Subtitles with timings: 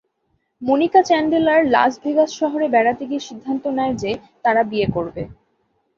[0.61, 4.11] Monica Chandler লাস-ভেগাস শহরে বেড়াতে গিয়ে সিদ্ধান্ত নেয় যে
[4.45, 5.23] তারা বিয়ে করবে।